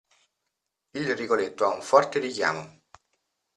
Il 0.95 1.13
Rigoletto 1.15 1.63
ha 1.63 1.75
un 1.75 1.83
forte 1.83 2.17
richiamo. 2.17 2.79